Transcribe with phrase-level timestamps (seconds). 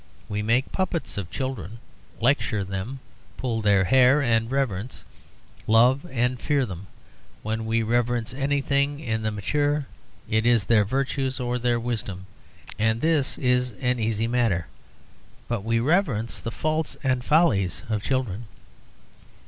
[0.27, 1.77] We make puppets of children,
[2.19, 3.01] lecture them,
[3.37, 5.03] pull their hair, and reverence,
[5.67, 6.87] love, and fear them.
[7.43, 9.85] When we reverence anything in the mature,
[10.27, 12.25] it is their virtues or their wisdom,
[12.79, 14.65] and this is an easy matter.
[15.47, 18.45] But we reverence the faults and follies of children.